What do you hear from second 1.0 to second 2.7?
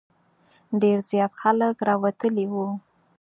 زیات خلک راوتلي وو.